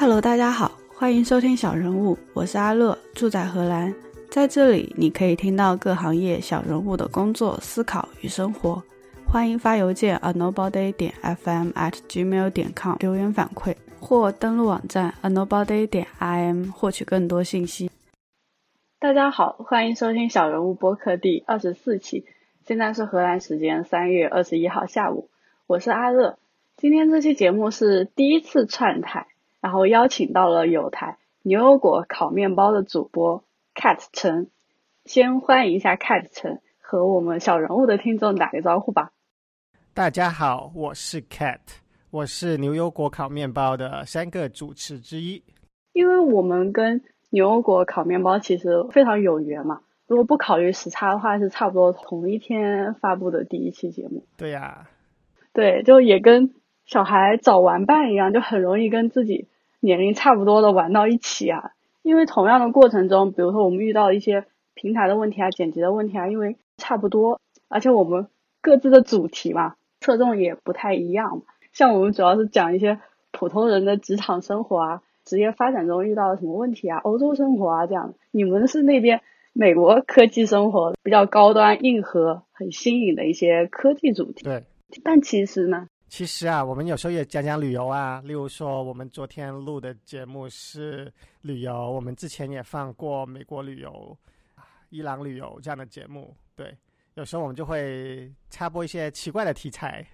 [0.00, 3.94] Hello，大家好，欢迎收听小人物，我是阿乐，住在荷兰，
[4.30, 8.82] 在这里你可以听到各行业小人物的工作、思考与生活。
[9.26, 17.90] 欢迎发邮件 a nobody 点 fm at gmail 点 com 留言反馈，或登录网站 a nobody 点 im 获取更多信息。
[18.98, 22.24] 大家好，欢迎收听小人物播客第二十四期，
[22.64, 25.28] 现在是荷兰时间三月二十一号下午，
[25.66, 26.38] 我是阿乐。
[26.78, 29.26] 今天这期节目是第一次串台，
[29.60, 34.50] 然后邀请到了有台牛油果烤面包的主播 Cat 陈，
[35.04, 39.10] 先欢迎一下 Cat 陈，和我们小人物的听众打个招呼吧。
[39.92, 41.58] 大家好，我是 Cat，
[42.10, 45.42] 我是牛油果烤面包的三个主持之一。
[45.92, 54.24] 因为我们跟牛油果烤面包其实非常有缘嘛，如果不考虑时差的话，是差不多同一天发布的第一期节目。
[54.36, 54.88] 对呀，
[55.52, 56.54] 对，就也跟
[56.90, 59.46] 小孩找玩伴一样，就很容易跟自己
[59.78, 61.70] 年龄差不多的玩到一起啊。
[62.02, 68.26] 因为同样的过程中，比如说我们遇到一些平台的问题啊、剪辑的问题啊，因为差不多，而且我们
[68.60, 69.76] 各自的主题嘛。
[70.00, 72.98] 侧重也不太一样，像我们主要是讲一些
[73.30, 78.14] 普通人的职场生活啊，职业发展中遇到了什么问题啊，欧洲生活啊这样。
[78.32, 79.20] 你们是那边
[79.52, 84.42] 美国科技生活比较高端、硬核、很新颖的一些科技主题。
[84.42, 84.64] 对，
[85.04, 94.18] 但其实呢，其实啊，我们有时候也讲讲旅游啊，例如说我们昨天录的节目是旅游，我们之前也放过美国旅游、
[94.88, 96.76] 伊朗旅游这样的节目，对。
[97.14, 100.04] 有时候我们就会插播一些奇怪的题材，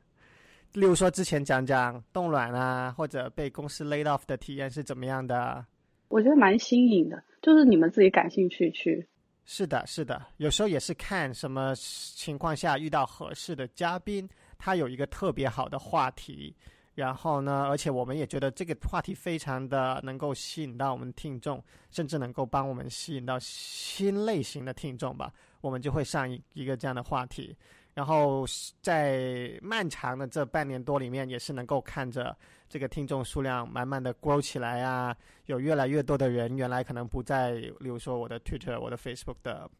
[0.72, 5.64] 例如说之前讲讲冻卵啊，或者被公司 laid off 的体验是怎么样的。
[6.08, 9.06] 我觉得蛮新颖的，就是你们自己感兴趣去。
[9.44, 14.26] 是的，是的，有时候也是看什么情况下遇到合适的嘉宾，
[14.58, 16.54] 他有一个特别好的话题。
[16.94, 25.30] 然后呢，而且我们也觉得这个话题非常的能够吸引到我们听众，甚至能够帮我们吸引到新类型的听众吧。
[25.60, 27.54] 我们就会上一一个这样的话题，
[27.92, 28.46] 然后
[28.80, 32.34] 在漫长的这半年多里面，也是能够看着
[32.66, 35.14] 这个听众数量慢慢的 grow 起来啊，
[35.44, 39.70] 有越来越多的人原来可能不在，例如说我的 Twitter、我的 Facebook 的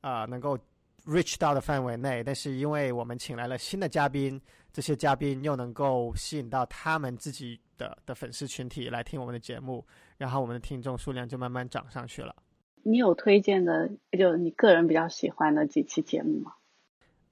[0.00, 0.58] 啊，能够。
[1.06, 4.40] Reach 到的范围内，但是因为我们请来了新的嘉宾，
[4.72, 9.86] 这些嘉宾又能够吸引到他们自己的的粉丝群体来听我们的节目，
[10.18, 12.34] 然后我们的听众数量就慢慢涨上去了。
[12.82, 16.52] 你有推荐的，就你个人比较喜欢的几期节目吗？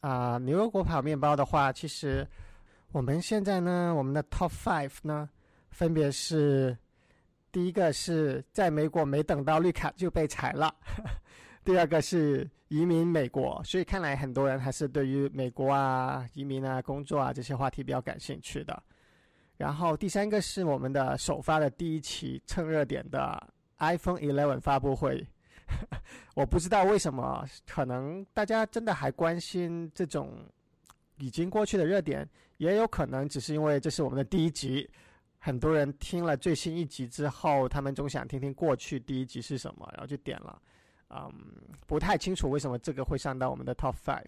[0.01, 2.27] 啊，牛油果跑面包的话，其实
[2.93, 5.29] 我们现在呢，我们的 top five 呢，
[5.71, 6.77] 分别是
[7.51, 10.75] 第一个是在美国没等到绿卡就被裁了。
[11.65, 18.83] 第二个是移民美国，所以看来很多人还是对于美国啊、移民啊、工作啊这些话题比较感兴趣的。
[19.57, 23.49] 然后第三个是我们的首发的第一期蹭热点的
[23.79, 25.27] iPhone Eleven 发布会，
[26.35, 30.33] 我不知道为什么，可能大家真的还关心这种
[31.19, 34.91] 已经过去的热点，也有可能只是因为这是我们的第一集，
[35.39, 40.61] 很多人听了最新一集之后，他们总想听听过去第一集是什么，然后就点了。
[41.11, 41.31] 嗯，
[41.87, 44.25] 不太清楚为什么这个会上到我们的 top five。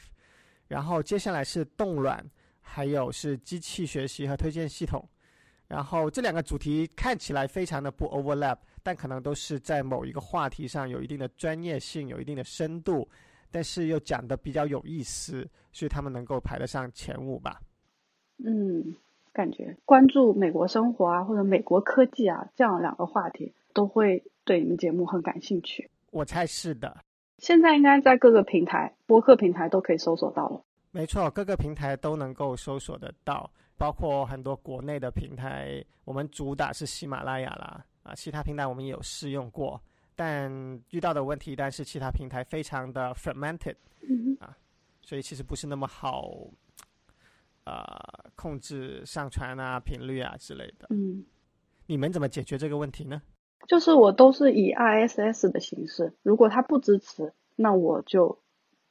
[0.69, 2.25] 然后接下来是冻卵，
[2.61, 5.09] 还有是机器学习和推荐系统。
[5.69, 13.09] 然后这两个主题看起来非常的不 overlap，但可能都是在某一个话题上有一定的专业性、有一定的深度，
[13.51, 17.61] 但是又讲的比较有意思，所以他们能够排得上前五吧。
[18.45, 18.95] 嗯，
[19.33, 25.91] 感觉关注美国生活啊，或者美国科技啊这样两个话题，都会对你们节目很感兴趣。
[26.17, 27.05] 我猜是的，
[27.37, 30.65] 现在应该在各个平台播客平台都可以搜索到了。
[30.91, 35.85] 没错，各个平台都能够搜索得到，包括很多国内的平台。
[36.07, 39.79] 我们主打是喜马拉雅啦，啊，其他平台我们也有试用过，
[40.15, 40.51] 但
[40.89, 43.77] 遇到的问题，但是其他平台非常的 fragmented，
[44.41, 44.57] 啊，
[45.03, 46.31] 所以其实不是那么好，
[47.65, 47.85] 呃，
[48.35, 50.87] 控制上传啊、频率啊之类的。
[50.89, 51.27] 嗯，
[51.85, 53.21] 你们怎么解决这个问题呢？
[53.67, 58.39] 就是我都是以 RSS 的形式，如果它不支持，那我就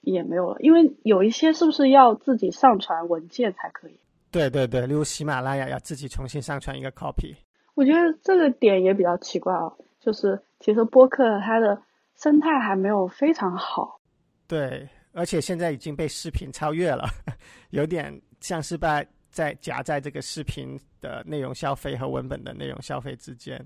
[0.02, 0.58] 也没有了。
[0.60, 4.00] 因为有一些是不是要自己上传文件才可以？
[4.32, 7.36] 对对对，例如喜马拉雅要自己重新上传一个 copy。
[7.74, 11.82] 我觉得这个点也比较奇怪啊，就是其实播客它的
[12.16, 14.02] 生态还没有非常好。
[14.48, 17.06] 对，而且现在已经被视频超越了，
[17.72, 23.58] 有点像是在在夹在这个视频的内容消费和文本的内容消费之间。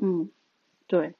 [0.00, 0.30] 嗯。
[0.92, 1.14] 对，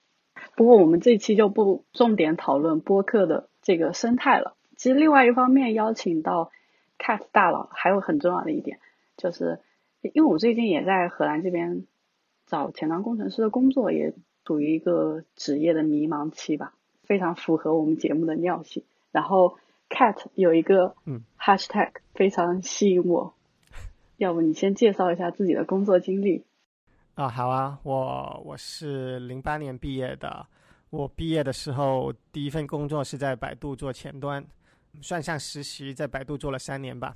[0.55, 4.55] 不过我们这期就不重点讨论播客的这个生态了。
[4.77, 6.51] 其实另外一方面邀请到
[6.99, 8.81] Cat 大佬，还有很重要的一点，
[9.17, 9.61] 就是
[10.03, 11.87] 因为我最近也在荷兰这边
[12.47, 14.13] 找前端工程师的工作也
[14.45, 16.75] 处于一个职业的迷茫期吧，
[17.05, 18.85] 非常符合我们节目的尿性。
[19.11, 19.57] 然后
[19.89, 20.95] cat 有一个
[21.41, 23.33] hashtag 非常吸引我，
[24.19, 26.45] 要不你先介绍一下自己的工作经历？
[27.15, 30.47] 啊，好啊，我我是零八年毕业的，
[30.89, 34.43] 我毕业的时候第一份工作是在百度做前端，
[35.03, 37.15] 算上实习，在百度做了三年吧。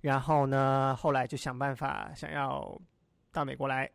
[0.00, 2.80] 然后呢，后来就想办法想要
[3.32, 3.90] 到美国来。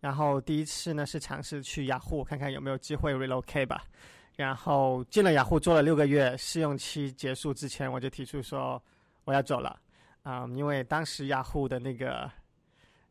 [0.00, 3.84] 然后第一次呢是尝试去雅虎看看有没有机会 relocate 吧。
[4.36, 8.80] 然后进了雅虎做了六个月，试用期结束之前我就提出说
[9.24, 9.80] 我要走了
[10.24, 12.30] 啊，因为当时雅虎的那个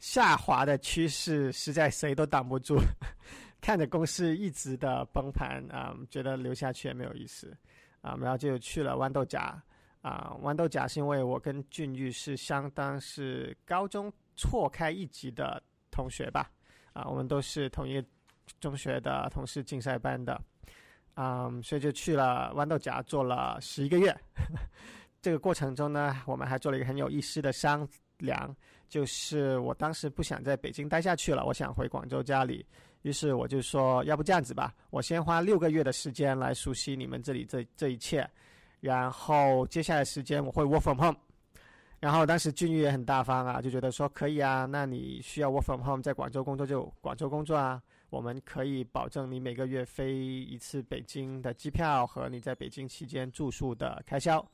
[0.04, 2.78] 下滑的趋势实在谁都挡不住，
[3.62, 7.56] 看着公司一直的崩盘啊，觉得留下去也没有意思
[8.02, 9.40] 啊，然后就去了豌豆荚。
[10.02, 16.52] 啊，豌豆荚是因为我跟俊玉是相当是高中错开一级的同学吧？
[16.92, 18.04] 啊，我们都是同一
[18.60, 20.38] 中学的同事竞赛班的，
[21.16, 24.14] 嗯，所以就去了豌豆荚做了十一个月。
[25.22, 28.56] 这个过程中呢，我们还做了一个很有意思的商量，
[28.90, 32.66] 就是我当时不想在北京待下去了，我想回广州家里，
[33.02, 38.30] 于是我就说，要不这样子吧，我先花六个月的时间来熟悉你们这里这这一切。
[38.80, 41.18] 然后接下来时间我会 work from home，
[42.02, 54.46] 然后当时俊玉也很大方啊，就觉得说可以啊，那你需要 work from home 在广州工作就广州工作啊，我们可以保证你每个月飞一次北京的机票和你在北京期间住宿的开销，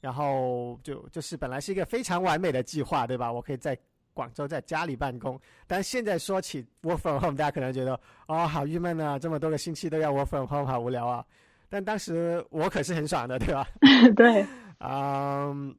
[0.00, 3.30] 然后就就是本来是一个非常完美的计划，对吧？
[3.30, 3.78] 我可以在
[4.12, 11.24] 广州在家里办公，但现在说起 work from home，大家可能觉得哦好郁闷啊，这么多个星期都要 work from home，好无聊啊。
[11.68, 13.68] 但当时我可是很爽的，对吧？
[14.16, 14.44] 对，
[14.80, 15.74] 嗯，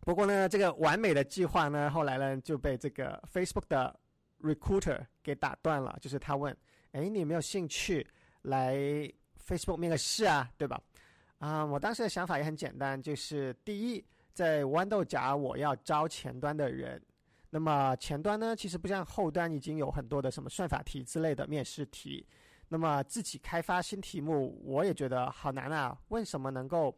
[0.00, 3.94] 不过呢，这个完美的计划呢，后来呢就被这个 Facebook 的
[4.42, 5.96] recruiter 给打断了。
[6.00, 6.54] 就是他问
[6.92, 8.04] ：“哎，你有没有兴趣
[8.42, 8.74] 来
[9.46, 10.50] Facebook 面个试啊？
[10.58, 10.80] 对吧？”
[11.38, 17.00] 啊，我当时的想法也很简单，就是第一，在豌豆荚我要招前端的人，
[17.50, 22.26] 那么前端呢，其实不像后端已经有很多的什么算法题之类的面试题。
[22.68, 25.96] 那么自己开发新题目，我也觉得好难啊！
[26.08, 26.92] 为什么能够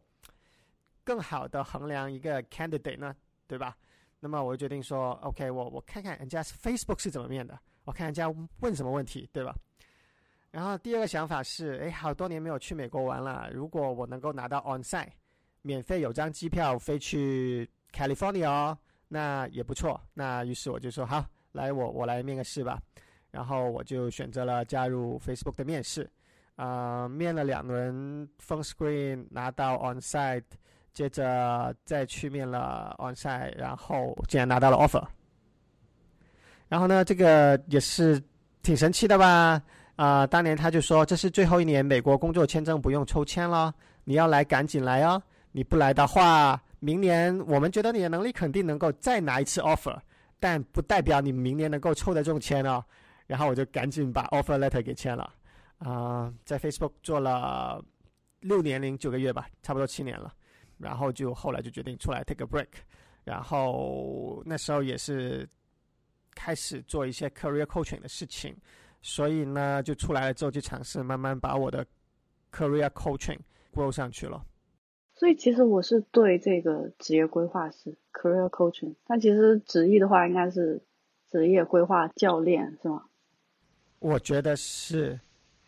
[1.03, 3.15] 更好的衡量一个 candidate 呢？
[3.45, 3.77] 对吧？
[4.19, 8.27] 那么我就决定说，OK，我我看看人家 Facebook 是怎么面的，我看人家
[8.61, 9.55] 问什么问题，对吧？
[10.51, 15.09] 然后第二个想法是，哎，好多年没有去美国玩了，如果我能够拿到 onsite，
[15.61, 20.01] 免费有张机票飞去 California 哦，那也不错。
[20.13, 22.79] 那于是我就说，好，来我我来面个试吧。
[23.31, 26.09] 然后我就选择了加入 Facebook 的面试，
[26.55, 30.43] 啊，面了两轮 phone screen 拿到 onsite，
[30.93, 35.05] 接着再去面了 onsite，然后竟然拿到了 offer。
[36.67, 38.19] 然后呢，这个也是
[38.63, 39.61] 挺神奇的吧？
[39.99, 43.75] 啊，当年他就说这是最后一年美国工作签证不用抽签了，
[44.05, 49.99] 你要来赶紧来哦，你不来的话，明年我们觉得你的能力肯定能够再拿一次 offer，
[50.39, 52.81] 但不代表你明年能够抽得中签哦。
[53.27, 55.33] 然后我就赶紧把 offer letter 给签了，
[55.79, 57.83] 啊，在 Facebook 做了
[58.39, 60.33] 六年零九个月吧，差不多七年了。
[60.77, 62.69] 然后就后来就决定出来 take a break，
[63.25, 65.45] 然后那时候也是
[66.33, 68.55] 开始做一些 career coaching 的事情，
[69.01, 71.85] 所以呢，就出来了之后就尝试慢慢把我的
[72.51, 73.39] career coaching
[73.73, 74.45] grow 上去了。
[75.13, 80.81] 所以其实我是对这个职业规划是 career coaching，但其实直译的话应该是
[81.29, 83.03] 职业规划教练，是吗？
[83.99, 85.19] 我觉得是，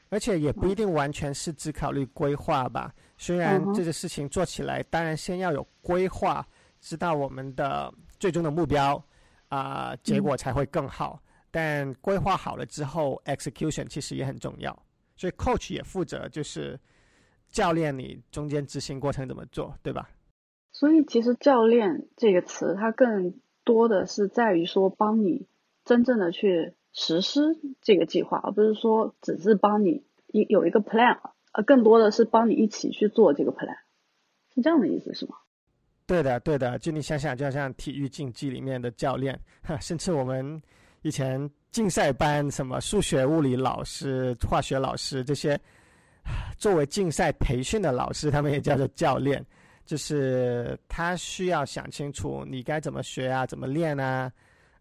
[0.07, 2.93] 而且也不一定完全是只考虑规划吧。
[3.17, 6.47] 虽然这个事情做起来，当然先要有规划，
[6.79, 9.03] 知道我们的最终的目标，
[9.49, 11.21] 啊，结果才会更好。
[11.51, 14.71] 但规划好了之后，execution 其实也很重要。
[15.15, 16.79] 所以 coach 也负责就是
[17.49, 20.09] 教练你中间执行过程怎么做，对吧？
[20.71, 25.47] 所以其实教练这个词，它更多的是在于说帮你
[25.85, 26.73] 真正的去。
[26.93, 31.19] 实施这个计划，而不是说只是帮你一有一个 plan，
[31.53, 33.77] 而，更多的是帮你一起去做这个 plan，
[34.53, 35.37] 是这样的意思是吗？
[36.05, 39.39] 对的，对的，就你想想，就像体育竞技里面的教练，
[39.79, 40.61] 甚至我们
[41.01, 45.59] 以前竞赛班，什么数学、物理老师、化学老师这些，
[46.57, 49.45] 作为竞赛培训的老师，他们也叫做教练，
[49.85, 54.31] 就是他需要想清楚你该怎么学啊，怎么练啊。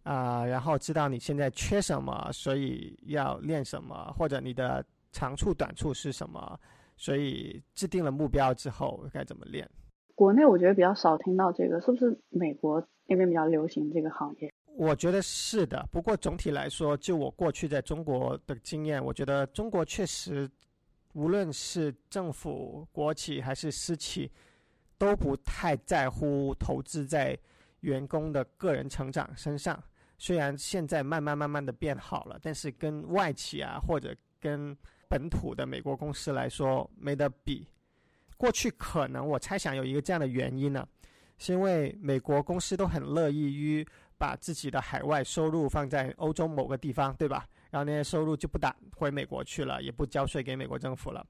[0.02, 6.58] 啊，然后知道你现在缺什么，所以要练什么，或者你的长处短处是什么，
[6.96, 9.68] 所以制定了目标之后该怎么练。
[10.14, 14.50] 国内我觉得比较少听到这个，是不是美国那边比较流行这个行业？
[14.76, 15.86] 我觉得是的。
[15.92, 20.50] 不过总体来说，就我过去在中国的经验，我觉得中国确实，
[21.12, 24.30] 无论是政府、国企还是私企，
[24.96, 27.38] 都不太在乎投资在
[27.80, 29.82] 员工的个人成长身上。
[30.16, 34.76] 虽然现在慢慢慢慢的变好了，但是跟外企啊或者跟
[35.08, 37.66] 本土的美国公司来说没得比。
[38.36, 40.86] 过去可能我猜想有一个这样的原因呢，
[41.38, 43.86] 是因为美国公司都很乐意于
[44.20, 47.48] 把自己的海外收入放在欧洲某个地方，对吧？
[47.70, 51.26] 然后那些收入就不打回美国去了，也不交税给美国政府了。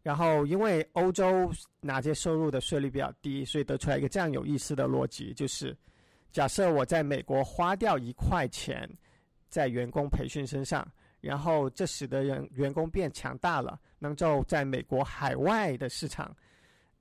[0.00, 5.76] 然后因为欧洲哪些收入的税率比较低，所以得出来一个这样有意思的逻辑，就是
[6.30, 8.88] 假设我在美国花掉一块钱
[9.48, 10.86] 在员工培训身上。
[11.20, 16.34] 然后这使得人员工变强大了，能够在美国海外的市场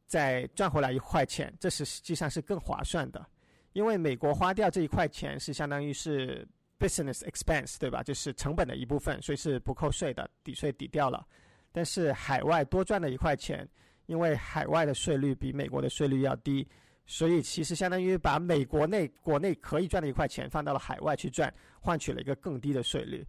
[0.07, 3.25] 再赚回来一块钱，这是实际上是更划算的，
[3.73, 6.47] 因为美国花掉这一块钱是相当于是
[6.79, 8.01] business expense，对吧？
[8.01, 11.25] 就是成本的一部分，所以是不扣税的，抵税抵掉了。
[11.71, 13.67] 但是海外多赚的一块钱，
[14.07, 16.67] 因为海外的税率比美国的税率要低，
[17.05, 23.25] 所以其实相当于把美国内国内可以赚的一块钱放到了海外去赚，换取了一个更低的税率。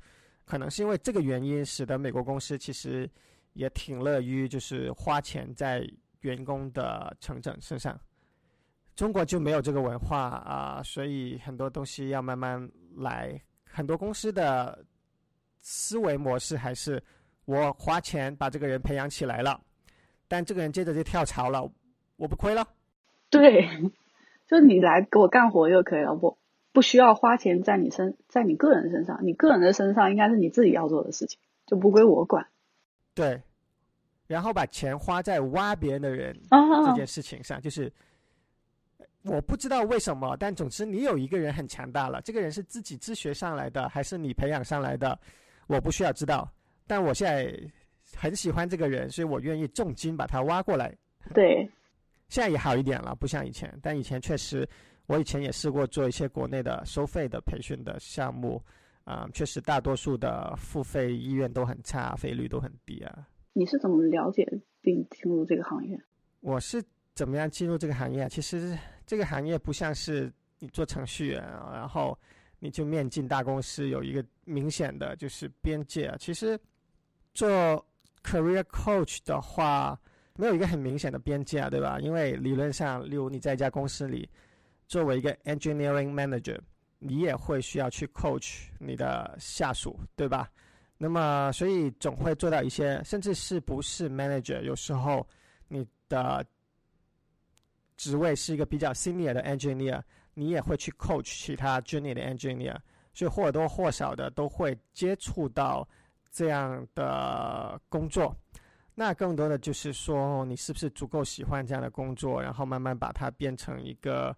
[0.47, 3.09] 可能是因为这个原因，使得美国公司其实
[3.53, 5.87] 也挺乐于就是花钱在
[6.21, 8.01] 员工的成长身上。
[8.95, 13.41] 中国就没有这个文化啊，所以很多东西要慢慢来。
[13.65, 14.85] 很多公司的
[15.61, 17.03] 思维模式还是
[17.45, 19.61] 我花钱把这个人培养起来了，
[20.27, 21.71] 但这个人接着就跳槽了，
[22.17, 22.67] 我不亏了。
[23.31, 23.69] 对，
[24.47, 26.37] 就你来给我干活就可以了，我。
[26.73, 32.47] 不需要花钱在你身，在你个人身上，你个人的身上应该是你自己要做的事情，就不归我管。
[33.13, 33.43] 对，
[34.29, 37.93] 然后把钱花在挖别人的人这件事情上，就是
[39.23, 45.19] 我不知道为什么，但总之你有一个人很强大了，这个人是自己自学上来的，还是你培养上来的，
[45.67, 46.51] 我不需要知道。
[46.87, 47.59] 但我现在
[48.17, 50.97] 很喜欢这个人，所以我愿意重金把他挖过来。
[51.35, 51.69] 对，
[52.29, 54.69] 现在也好一点了，不像以前，但以前确实。
[55.07, 58.63] 我以前也试过做一些国内的收费的培训的项目，
[59.03, 63.27] 啊，确实大多数的付费意愿都很差，费率都很低啊。
[63.53, 64.47] 你是怎么了解
[64.81, 66.01] 并进入这个行业？
[66.39, 66.81] 我是
[67.13, 68.29] 怎么样进入这个行业？
[68.29, 68.79] 其实
[69.11, 72.17] 这个行业不像是你做程序员啊，然后
[72.61, 76.17] 你就面进大公司有一个明显的就是边界啊。
[76.21, 76.57] 其实
[77.35, 77.85] 做
[78.23, 80.01] career coach 的话，
[80.37, 81.99] 没有一个很明显的边界啊，对吧？
[81.99, 84.31] 因为理论上，例如你在一家公司里。
[84.87, 86.59] 作为一个 engineering manager，
[86.99, 90.51] 你也会需要去 coach 你的下属，对吧？
[90.99, 95.27] 那么，所以总会做到一些，甚至是不是 manager，有时候
[95.69, 96.45] 你的
[98.01, 100.01] 职位是一个比较 senior 的 engineer，
[100.33, 102.75] 你也会去 coach 其他 junior 的 engineer，
[103.13, 105.87] 所以或多或少的都会接触到
[106.33, 108.35] 这样的工作。
[108.95, 114.35] 那更多的就是说，你是不是足够喜欢这样的工作，然后慢慢把它变成一个。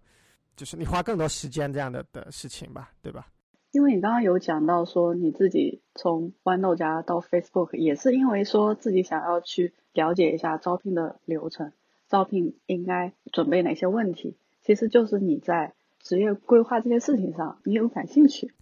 [0.55, 3.27] 就是你花更多时间这样的的事情吧，对吧？
[3.71, 11.71] 因为你刚刚有讲到说你自己从豌豆荚到 Facebook，也是因为说自己想要去了解一下招聘的流程，
[12.13, 14.37] 招聘应该准备哪些问题。
[14.61, 18.53] 其实就是你在职业规划这件事情上，你有感兴趣。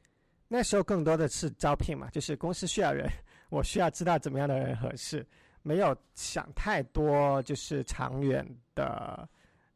[0.47, 3.05] 那时候更多的是招聘嘛，就是公司需要人，
[3.51, 5.27] 我需要知道怎么样的人合适，
[5.63, 9.27] 没有想太多，就是长远的。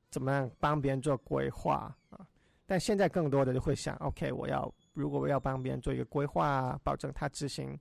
[0.10, 2.26] 怎么样帮别人做规划啊？
[2.66, 7.78] 但现在更多的就会想，OK，我要如果我要帮别人做一个规划，保证他执行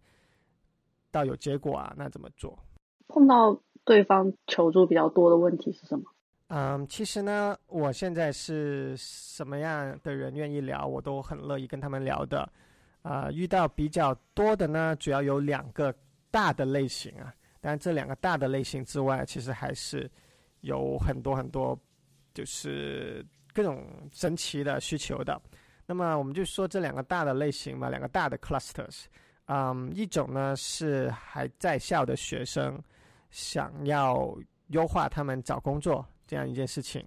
[1.12, 2.58] 到有结果啊，那怎么做？
[3.06, 6.04] 碰到对方求助比较多的问题是什么？
[6.48, 12.48] 嗯，其实呢，我现在是什么样的人愿意聊，我都很乐意跟他们聊的。
[13.02, 15.94] 啊，遇到比较多的呢，主要有两个
[16.30, 17.34] 大的类型啊。
[17.60, 20.10] 但这两个大的类型之外，其实还是
[20.60, 21.78] 有很多很多。
[22.34, 25.40] 就是各种神奇的需求的，
[25.86, 29.04] 那么我们就说这两个大的类型嘛，两个大的 clusters，
[29.46, 32.76] 嗯，一种呢是还在校的学生
[33.34, 34.32] 想要
[34.68, 37.04] 优化他们找工作这样一件事情，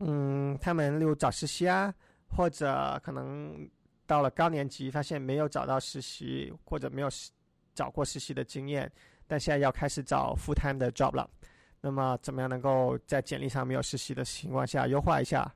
[0.00, 1.94] 嗯，他们例如找实习啊，
[2.28, 3.70] 或者可能
[4.04, 7.08] 到了高年级发现没有找到实习或者没有
[7.72, 8.90] 找过实习的经验，
[9.28, 11.30] 但现在要开始找 full time 的 job 了。
[11.80, 15.48] 那么，怎么样能够在简历上没有实习的情况下优化一下，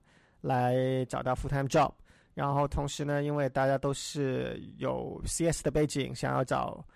[0.42, 1.92] 来找到 full time job？
[2.34, 6.86] 然后同时呢，因为大家都是有 CS 的背景，想要找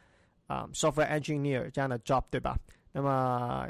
[0.46, 2.56] 啊 software engineer 这样的 job，对吧？
[2.92, 3.66] 那么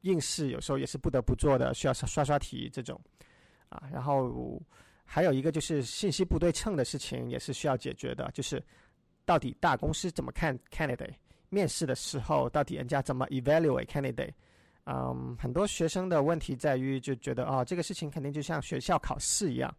[0.00, 3.00] 应试有时候也是不得不做的，需要刷刷题这种
[3.68, 3.82] 啊。
[3.92, 4.60] 然后
[5.04, 8.62] 还有一个就是信息不对称的事情也是需要解决的，就是
[9.24, 11.14] 到底大公司怎么看 candidate，
[11.48, 14.32] 面试的时候到底人家怎么 evaluate candidate。
[14.84, 19.76] 嗯，很多学生的问题在于就觉得哦，这个事情肯定就像学校考试一样，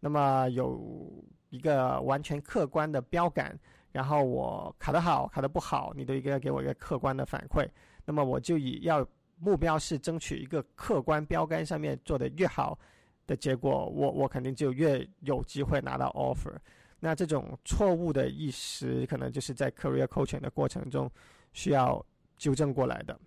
[0.00, 3.54] 那么有一个完全客观的标杆，
[3.92, 7.68] 然后我考得好，考得不好，你都应该给我一个客观的反馈。
[8.06, 9.06] 那么我就以要
[9.38, 12.78] 目标是争取一个客观标杆上面做的越好
[13.26, 16.56] 的结果，我我肯定就越有机会拿到 offer。
[16.98, 21.10] 那这种错误的意识，可能就是在 career coaching 的过程中
[21.52, 22.04] 需要
[22.38, 23.18] 纠正过来的。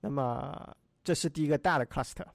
[0.00, 2.26] 那么，这是第一个大的 cluster。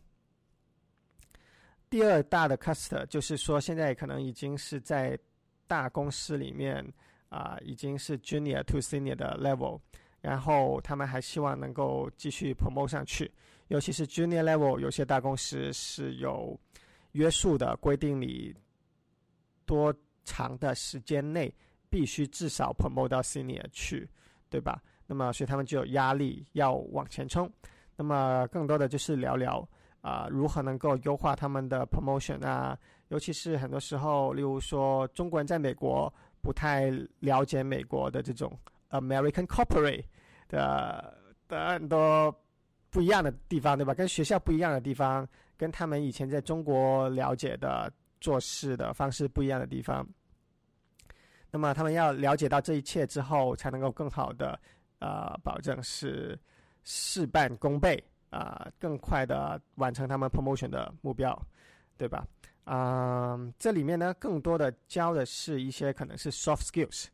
[1.89, 5.17] 第二大的 cluster 就是说，现在可能已经是在
[5.65, 6.85] 大公司里面
[7.29, 9.79] 啊，已经是 junior to senior 的 level，
[10.25, 13.31] 然后他们还希望能够继续 promote 上去。
[13.67, 16.59] 尤其是 junior level，有些大公司是有
[17.11, 18.53] 约束的，规定你
[19.65, 21.53] 多长的时间内
[21.89, 24.09] 必须至少 promote 到 senior 去，
[24.49, 24.81] 对吧？
[25.05, 27.51] 那么，所以他们就有压力要往前冲。
[27.95, 29.67] 那么，更多的就是聊聊
[30.01, 32.77] 啊，如何能够优化他们的 promotion 啊，
[33.07, 38.51] 尤其是很多时候，例如说中国人在美国不太了解美国的这种
[39.01, 40.03] American corporate
[40.47, 42.33] 的的很多
[42.89, 43.93] 不一样的地方，对吧？
[43.93, 50.07] 跟学校不一样的地方，跟他们以前在中国了解的做事的方式不一样的地方。
[51.51, 54.59] 那么，他们要了解到这一切之后，才能够更好的。
[54.99, 56.39] 呃，保证是
[56.83, 61.37] 事半功倍啊，更快的完成他们 promotion 的目标，
[61.97, 62.25] 对吧？
[62.63, 67.07] 啊，这里面呢，更多的教的是一些可能是 soft skills，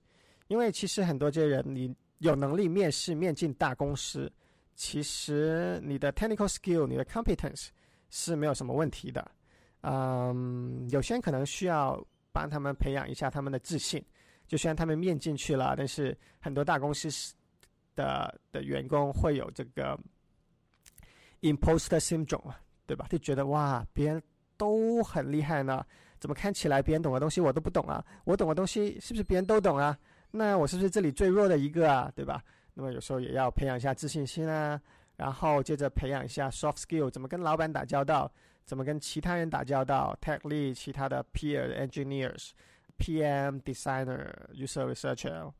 [0.52, 4.30] 因为其实很多这些人，你有能力面试面进大公司，
[4.76, 7.70] 其实你的 technical skill、你的 competence
[8.10, 9.32] 是没有什么问题的。
[9.84, 14.04] 嗯，有些人可能需要帮他们培养一下他们的自信，
[14.46, 17.10] 就虽然他们面进去了，但是很多大公司。
[17.94, 20.00] 的的员工会有这个
[21.42, 22.54] imposter syndrome，
[22.86, 23.06] 对吧？
[23.10, 24.24] 就觉得哇，别人
[24.56, 25.86] 都很厉害呢，
[26.18, 28.02] 怎么看起来别人懂的东西我都不懂啊？
[28.24, 29.96] 我懂的东西是不是别人都懂啊？
[30.32, 32.12] 那我是不是这里最弱的一个啊？
[32.16, 32.44] 对吧？
[32.74, 34.82] 那么有时候也要培养一下自信心啊，
[35.18, 38.32] 然后接着培养一下 soft skill，怎么跟老板打交道，
[38.66, 42.52] 怎么跟其他人打交道，tech lead、其他的 peer engineers、
[42.98, 45.52] PM、designer、user researcher。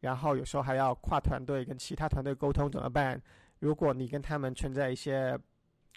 [0.00, 3.20] 然后有时候还要跨团队跟其他团队沟通怎么办？
[3.58, 5.36] 如果你跟他们存在一些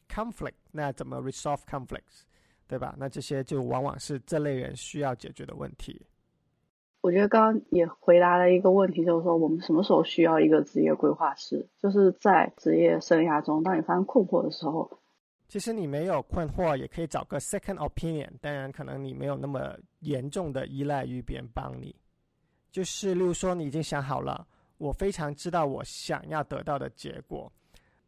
[0.09, 2.23] conflict，那怎么 resolve conflicts，
[2.65, 2.95] 对吧？
[2.97, 6.01] 那这些就往往是这类人需要解决的问题。
[7.01, 11.67] 我觉得刚刚也回答了一个问题，就是说我们什么时候需要一个职业规划师？
[11.79, 14.89] 就是在职业生涯中，当你发生困惑的时候。
[15.47, 18.29] 其实你没有困惑，也可以找个 second opinion。
[18.39, 21.93] 当然，可能你没有那么严重的依赖于别人帮你。
[22.71, 27.51] 就是，例如说，你已经想好了，我非常知道我想要得到的结果，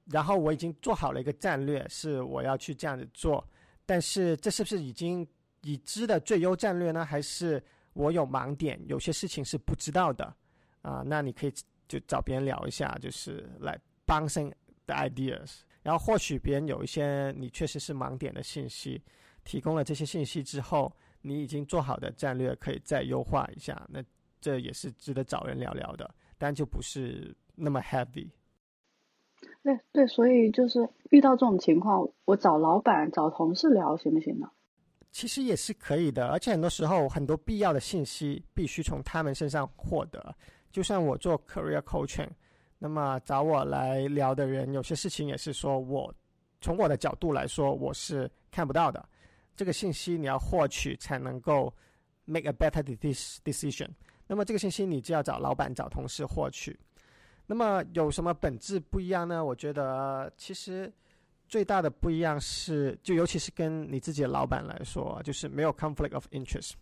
[0.05, 3.43] 然后我已经做好了一个战略，是我要去这样子做。
[3.85, 5.27] 但是，这是不是已经
[5.63, 7.03] 已知的最优战略呢？
[7.03, 7.61] 还是
[7.93, 10.25] 我有盲点，有些事情是不知道的？
[10.81, 11.53] 啊，那你可以
[11.87, 14.51] 就找别人聊一下，就是来帮生
[14.85, 15.61] 的 ideas。
[15.81, 19.01] 然后，或许别人有一些你确实是盲点的信息，
[19.43, 23.85] 提供了这些信息之后，你已经做好的战略可以再优化一下。
[23.89, 24.03] 那。
[24.43, 28.29] 这也是值得找人聊聊的，但就不是那么 heavy。
[29.63, 34.51] 对对，所以就是遇到这种情况，我找老板、找同事聊行不行呢？
[35.13, 40.35] 其实也是可以的，而且很多时候很多必要的信息必须从他们身上获得。
[40.71, 42.27] 就算我做 career coaching，
[42.79, 46.11] 那么找我来聊的人，有些事情也是说我
[46.61, 49.07] 从我的角度来说我是看不到的。
[49.55, 51.71] 这个信息你要获取才能够
[52.25, 52.81] make a better
[53.43, 53.89] decision。
[54.25, 56.75] 那么这个信息你就要找老板、找同事获取。
[57.45, 59.45] 那么有什么本质不一样呢？
[59.45, 60.91] 我觉得其实
[61.47, 66.73] 最大的不一样是，就尤其是跟你自己的老板来说，就是没有 conflict of interest。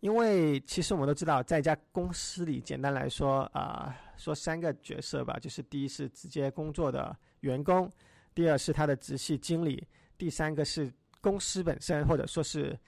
[0.00, 7.90] 因为其实我们都知道，在一家公司里，简单来说啊，说三个角色吧，就是第一是直接工作的员工，
[8.34, 9.86] 第二是他的直系经理，
[10.16, 12.78] 第三个是公司本身，或者说是。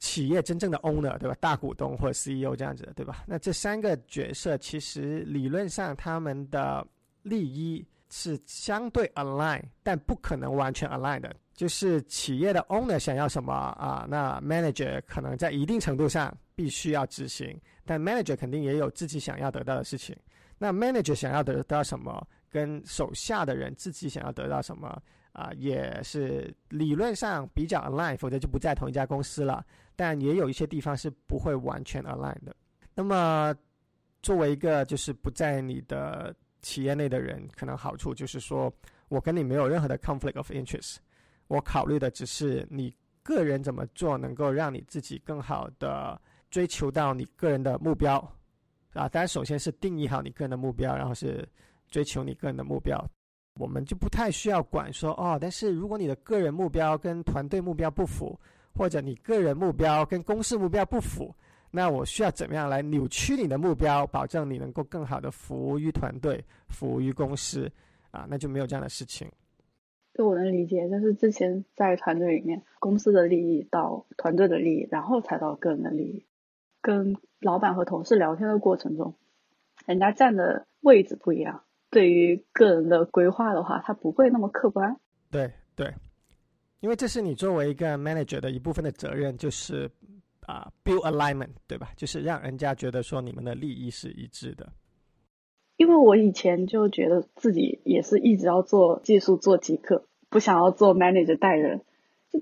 [0.00, 1.36] 企业真正的 owner 对吧？
[1.40, 3.24] 大股东或者 CEO 这样子的对吧？
[3.26, 6.86] 那这三个角色其实理论上他们的
[7.22, 11.34] 利益是相对 align，但不可能完全 align 的。
[11.54, 14.06] 就是企业的 owner 想要什么啊？
[14.08, 20.16] 那 manager 可能在一定程度上必须要执行，但 manager 肯定也有自己想要得到的事情。
[20.56, 29.64] 那 manager 想要得到什么，跟手下的人自己想要得到什么啊，也是理论上比较 align，否则就不在同一家公司了。
[29.96, 32.54] 但也有一些地方是不会完全 align 的。
[32.94, 33.52] 那么，
[34.22, 38.72] 作为一个就是不在你的企业内的人，可能好处就是说
[39.08, 40.96] 我跟你没有任何的 conflict of interest，
[41.46, 48.16] 我考虑的只是你个人怎么做能够让你自己更好的追求到你个人的目标
[48.92, 49.08] 啊。
[49.08, 51.46] 当然，首先是定义好你个人的目标，然后是
[51.88, 53.02] 追求你个人的目标。
[53.54, 58.38] 我们就不太需要管说哦，但是如果你的个人目标跟团队目标不符，
[58.72, 61.34] 或者你个人目标跟公司目标不符，
[61.70, 67.70] 那我需要怎么样来扭曲你的目标，保证你能够更好的服务于团队、服务于公司
[68.10, 68.26] 啊？
[68.28, 69.30] 那就没有这样的事情。
[70.14, 76.24] 这我能理解，就是之前在团队里面，公司的利益到团队的利益，然后才到个人的利益。
[76.80, 79.14] 跟老板和同事聊天的过程中，
[79.86, 81.62] 人家站的位置不一样。
[81.90, 84.96] 对于个人的规划的话，他不会那么客观。
[85.30, 85.92] 对对，
[86.80, 89.90] 因为这是你作为一个 manager 的一部分的责任，就是
[90.48, 91.90] 啊，build alignment，对吧？
[91.94, 94.72] 就是让人家觉得说你们的利益是一致的。
[95.76, 101.82] 因为我以前就觉得自己也是一直要做技术做极客，不想要做 manager 带人。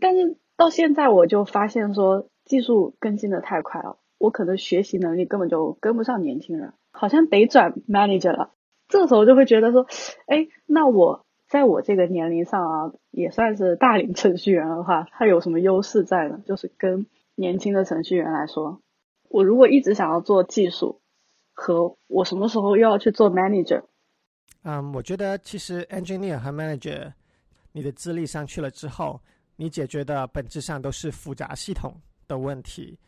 [0.01, 8.53] 但是到现在我就发现说，技术更新的太快了，我可能学习能力根本就跟不上年轻人，好像得转 manager 了。
[8.89, 9.87] 这时候就会觉得说，
[10.27, 16.41] 哎，那我在我这个年龄上啊，也算是大龄程序员的话，他有什么优势在呢？
[16.47, 18.83] 就是跟年轻的程序员来说，
[19.29, 21.01] 我如果一直想要做技术，
[21.53, 23.85] 和我什么时候又要去做 manager？
[24.63, 27.13] 嗯，我觉得其实 engineer 和 manager，
[27.71, 29.21] 你的资历上去了之后，
[29.55, 31.95] 你解决的本质上都是复杂系统
[32.27, 32.99] 的问题。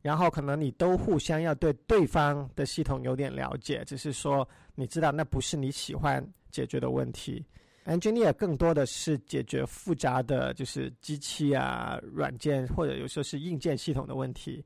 [0.00, 7.44] 然后可能你都互相要对对方的系统有点了解，只是说你知道那不是你喜欢解决的问题。
[7.88, 14.62] Engineer 更多的是解决复杂的就是机器啊、软件或者有时候是硬件系统的问题，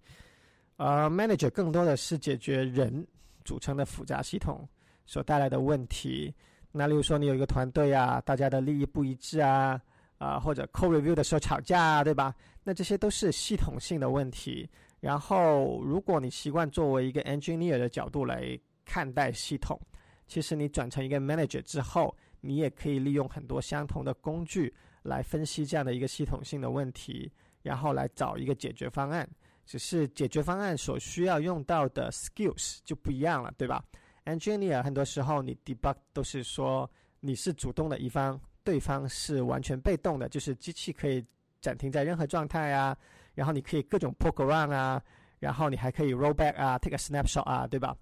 [0.76, 3.06] 而 Manager 更多的是解决人
[3.44, 4.68] 组成的复杂系统
[5.06, 6.34] 所带来的问题。
[6.72, 9.80] 那例如说你有一个团队啊，大家的利益不一致啊，
[10.18, 12.34] 啊或者 co Review 的时候吵架啊，对吧？
[12.64, 14.68] 那这些都是系统性的问题。
[14.98, 19.80] 然后，如果你习惯作为一个 engineer 的角度来看待系统，
[20.26, 29.26] 其实你转成一个 manager 之后，你也可以利用很多相同的工具来分析这样的一个系统性的问题，然后来找一个解决方案。
[29.64, 33.82] 只是解决方案所需要用到的 skills 就不一样了，对吧
[34.24, 41.24] ？engineer 很多时候你 debug 都是说你是主动的一方，对方是完全被动的，就是机器可以
[41.60, 42.94] 暂停在任何状态啊。
[43.34, 45.00] 然后你可以各种 poke around 啊，
[45.38, 47.96] 然后你还可以 roll back 啊，take a snapshot 啊，对吧？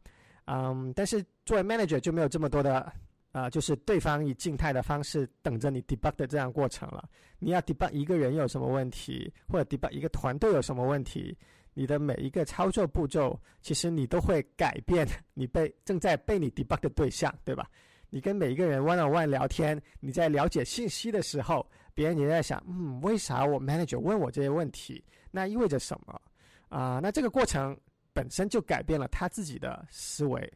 [0.46, 2.90] 嗯，但是作为 manager 就没有这么多的
[3.32, 7.08] 啊，就是对方以静态的方式等着你 debug 的这样过程了。
[7.38, 11.36] 你要 debug 一个人有什么问题，或者 debug 一个团队有什么问题，
[11.74, 17.70] 你的每一个操作步骤，其实你都会改变你被正在被你 debug 的对象，对吧？
[18.10, 21.64] 你跟每一个人 one on one 聊天，你在了解信息的时候，
[21.94, 25.04] 别人也在想，嗯，为啥我 manager 问我这些问题？
[25.30, 26.20] 那意味着什么？
[26.68, 27.78] 啊，那这个过程
[28.12, 30.52] 本身就改变了他自己的思维，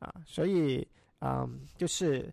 [0.00, 0.86] 啊，所以，
[1.20, 2.32] 嗯，就是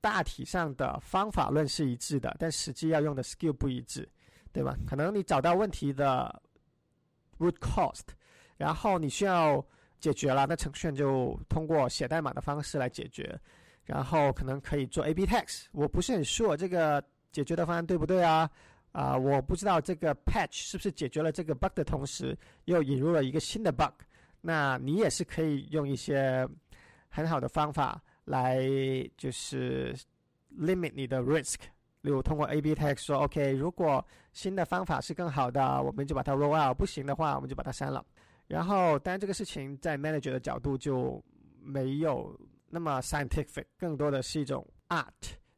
[0.00, 4.08] 大体上的方法论是一致的，但实际要用的 skill 不一致，
[4.52, 4.76] 对吧？
[4.86, 6.42] 可能你找到问题的
[7.38, 8.00] root cause，
[8.56, 9.64] 然后你需要
[10.00, 13.38] 解决了，那程序员就通过写代码的方式来解决，
[13.84, 15.66] 然后可能可以做 A/B test。
[15.72, 17.02] 我不是很 sure 这个
[17.32, 18.48] 解决的方案对不对啊？
[18.92, 23.92] 啊，我不知道这个 patch 是不是解决了这个 bug 的同时，又引入了一个新的 bug。
[24.40, 26.48] 那你也是可以用一些
[27.08, 28.58] 很好的方法来，
[29.16, 29.94] 就是
[30.58, 31.56] limit 你的 risk。
[32.02, 38.04] 例如通过 A/B test 说，OK，如果新的方法是更好的，我们就把它 roll out；不行的话，我们就把它删了。
[38.46, 41.20] 然后，当然这个事情在 manager 的角度就
[41.60, 42.38] 没有
[42.68, 45.10] 那么 scientific，更多的是一种 art，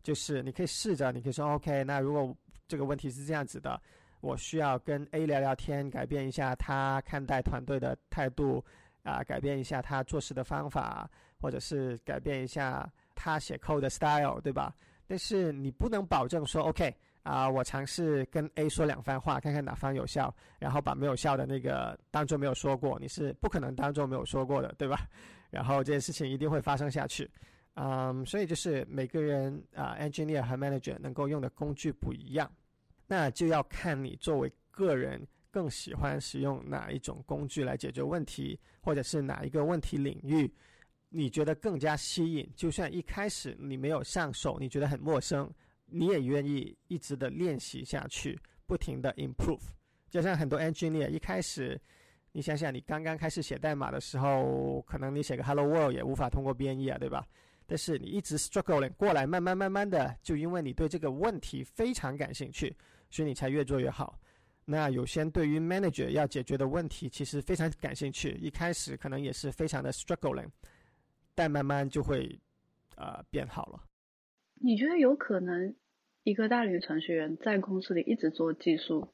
[0.02, 2.34] 就是你可以试着，你可以说 OK，那如果
[2.66, 3.78] 这个问题是这样子的，
[4.22, 8.64] 我需要跟 A 聊聊天，改变一下他看待团队的态度，
[9.02, 14.74] 啊，改变一下他做事的方法，或者是改变一下他写 code 的 style，对吧？
[15.06, 25.08] 但是你不能保证说，OK，啊，我尝试跟 A 说两番话，看看哪方有效，然后把没有效的那个当做没有说过，你是不可能当做没有说过的，对吧？
[25.50, 27.30] 然后这件事情一定会发生下去。
[27.74, 32.50] 嗯，所以就是每个人啊，engineer 和 manager 能够用的工具不一样，
[33.06, 40.52] 那就要看你作为个人更喜欢使用哪一种工具来解决问题，或者是哪一个问题领域
[41.10, 42.50] 你觉得更加吸引。
[42.54, 45.52] 就算一开始你没有上手，你觉得很陌生，
[45.86, 49.62] 你也愿意一直的练习下去，不停的 improve，
[50.10, 51.80] 就像很多 engineer 一开始，
[52.32, 57.26] 你想想，你刚刚开始写代码的时候，可能你写个 Hello World 也无法通过编译啊，对吧？
[57.66, 62.74] 但是你一直 struggling 过来，慢慢慢慢的，就因为你对这个问题非常感兴趣，
[63.10, 64.18] 所以你才越做越好。
[64.64, 70.46] 那有些对于 manager 要解决的问题，其实非常感兴趣，一开始可能也是非常的 struggling，
[71.38, 72.36] 但慢慢就会
[72.96, 73.80] 呃变好了。
[74.56, 75.72] 你觉得有可能
[76.24, 79.06] 一个大龄程序员在公司里一直做技术？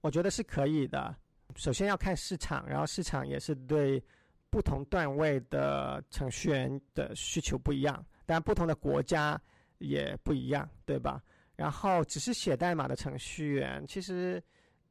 [0.00, 1.14] 我觉得是可以的。
[1.54, 4.02] 首先要看市场，然后市场也是对。
[4.48, 9.38] 不同段位的程序员的需求不一样，但不同的国家
[9.78, 11.20] 也不一样，对吧？
[11.56, 14.42] 然后只是写代码的程序员，其实，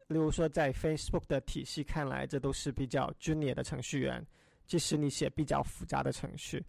[0.08, 4.24] 例如说在 Facebook 的体系看来，这都是比较 junior 的程序员。
[4.66, 6.64] 即使你写比较复杂的程序，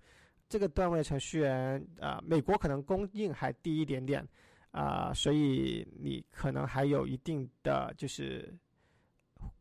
[0.48, 4.26] 这个段位程序员，啊，美国可能供应还低一点点，
[4.70, 8.52] 啊，所以你可能还有一定的就是。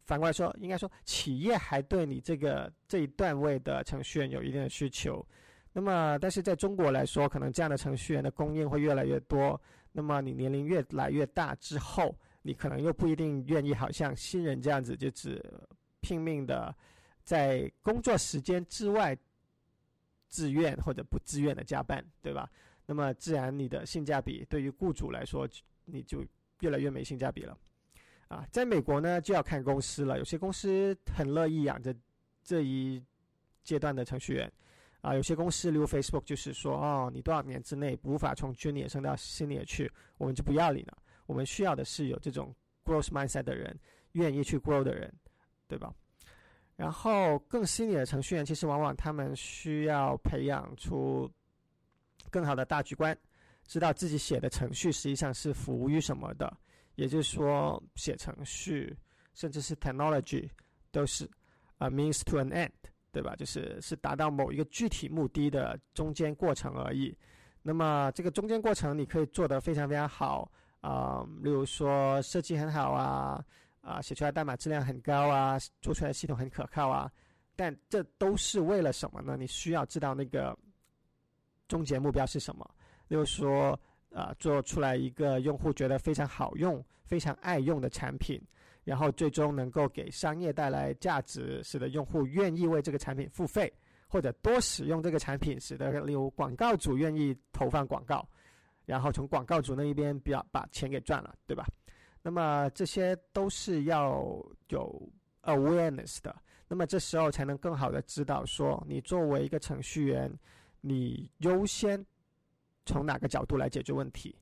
[0.06, 5.26] 反过来说，应该说企业还对你这个这一段位的程序员有一定的需求。
[5.74, 9.60] 那么，但是在中国来说，可能这样的程序员的供应会越来越多。
[9.92, 15.44] 那么，你年龄越来越大之后，你可能又不一定愿意，好像新人这样子，就只
[16.02, 16.74] 拼命的
[17.26, 19.18] 在工作时间之外
[20.30, 22.50] 自愿或者不自愿的加班，对吧？
[22.86, 25.50] 那么，自然你的性价比对于雇主来说，
[25.86, 26.24] 你就
[26.60, 27.58] 越来越没性价比了。
[28.28, 31.96] 啊，在美国呢就要看公司了，有些公司很乐意养着
[32.44, 33.04] 这一
[33.64, 34.52] 阶段的程序员，
[35.02, 40.98] 啊，有些公司例如 Facebook 就是说，哦，你多少年之内无法从 Junior 升到 Senior 去，我们就不要你了。
[41.26, 43.80] 我们需要的是有这种 Growth Mindset 的人，
[44.12, 45.12] 愿意去 Grow 的人，
[45.68, 45.92] 对吧？
[46.76, 51.30] 然后更细腻的程序员，其实往往他们需要培养出
[52.30, 53.18] 更好的大局观，
[53.66, 56.52] 知道自己写的程序实际上是服务于什么的。
[56.96, 58.96] 也就是说，写程序
[59.34, 60.50] 甚至是 technology
[60.92, 61.30] 都是
[61.78, 62.72] 啊 means to an end，
[63.12, 63.36] 对吧？
[63.36, 67.18] 就是是达到某一个具体目的的中间过程而已。
[67.62, 70.50] 那么这个中间过程你可以做得非常非常好
[70.82, 73.44] 啊，例如说设计很好啊，
[73.86, 77.10] 啊写出来代码质量很高啊，做出来系统很可靠啊。
[77.56, 79.38] 但这都是为了什么呢？
[79.40, 80.58] 你需要知道那个
[81.68, 82.70] 终结目标是什么。
[83.08, 83.80] 例如说。
[84.12, 88.42] 啊，做出来一个用户觉得非常好用、非常爱用的产品，
[88.86, 93.70] 然后最终能够给商业带来价值，使得用户愿意为这个产品付费，
[94.08, 98.26] 或者多使用这个产品，使得例如广告主愿意投放广告，
[98.86, 101.66] 然后从广告主那一边比较把钱给赚了，对吧？
[102.26, 105.10] 那么这些都是要有
[105.44, 106.36] awareness 的，
[106.68, 110.34] 那么这时候才能更好的知道说，你作为一个程序员，
[110.82, 112.04] 你优先。
[112.88, 114.36] 从哪个角度来解决问题？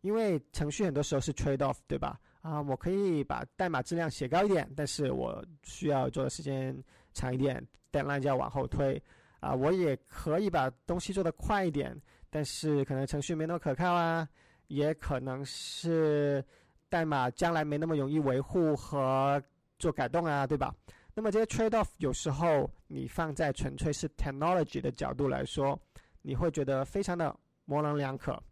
[0.00, 2.20] 因为程序很多时候是 trade off，对吧？
[2.40, 6.76] 啊，我可以把代码质量写高一点，但是我需要做的时间
[7.12, 9.00] 长一点，deadline 就要往后推。
[9.40, 14.28] 啊，我也可以把东西做得快一点，但是可能程序没那么可靠啊，
[14.68, 16.44] 也可能是
[16.88, 19.42] 代码将来没那么容易维护和
[19.78, 20.74] 做改动啊，对吧？
[21.14, 25.78] 那么这些 trade off 有时候你放在纯粹是 technology 的角度来说，
[26.22, 27.34] 你会觉得非常的。
[27.70, 28.42] 模棱两可，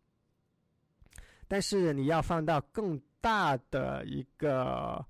[1.49, 5.03] 但是你要放到更大的一个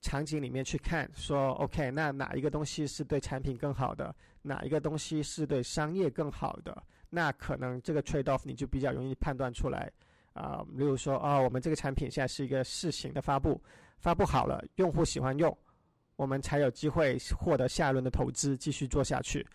[0.00, 9.90] 场景里面去看，说 OK，那哪一个东西是对产品更好的，哪一个东西是对商业更好的，那可能这个 trade off 你就比较容易判断出来
[10.38, 10.64] 啊。
[10.74, 13.60] 例如说，哦，我们这个产品现在是一个试行的发布，
[13.98, 15.56] 发布好了，用户喜欢用，
[16.16, 19.46] 我们才有机会获得下一轮的投资，继续做下去。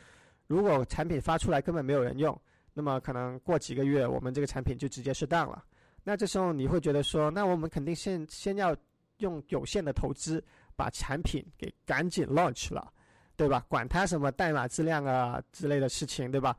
[0.48, 2.39] 如果产品发出来根本没有人用，
[2.74, 5.63] 那么可能过几个月，我们这个产品就直接是当了。
[6.04, 8.76] 那这时候你会觉得说，那我们肯定先先要
[9.19, 10.43] 用有限的投资
[10.76, 12.91] 把产品给赶紧 launch 了，
[13.38, 13.65] 对吧？
[13.69, 16.58] 管它什么代码质量啊之类的事情，对吧？